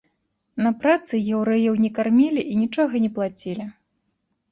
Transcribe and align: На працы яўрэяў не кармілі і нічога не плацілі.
На 0.67 0.69
працы 0.85 1.19
яўрэяў 1.35 1.75
не 1.83 1.91
кармілі 1.97 2.41
і 2.53 2.57
нічога 2.61 2.93
не 3.05 3.11
плацілі. 3.19 3.65